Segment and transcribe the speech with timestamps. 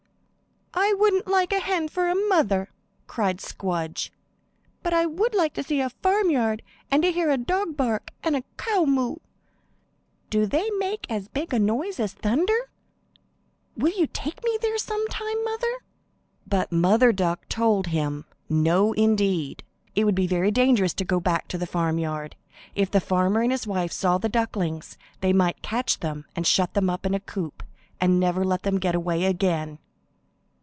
[0.73, 2.69] "I wouldn't like a hen for a mother,"
[3.05, 4.09] cried Squdge;
[4.81, 8.35] "but I would like to see a farmyard, and to hear a dog bark, and
[8.37, 9.17] a cow moo.
[10.29, 12.71] Do they make as big a noise as thunder?
[13.75, 15.73] Will you take me there some time, mother?"
[16.47, 19.63] But Mother Duck told him, no indeed.
[19.93, 22.35] It would be very dangerous to go back to the farmyard.
[22.75, 26.73] If the farmer and his wife saw the ducklings they might catch them and shut
[26.75, 27.61] them up in a coop,
[27.99, 29.79] and never let them get away again.